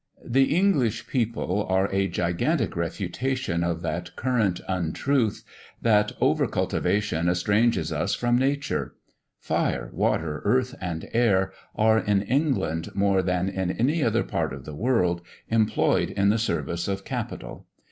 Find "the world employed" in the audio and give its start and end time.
14.65-16.09